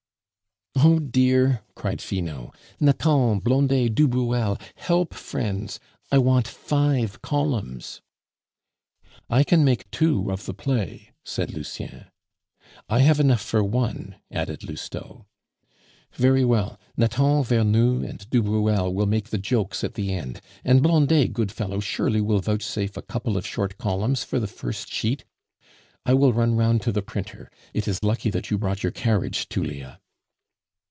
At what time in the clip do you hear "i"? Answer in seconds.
6.11-6.17, 9.29-9.43, 12.89-12.99, 26.07-26.15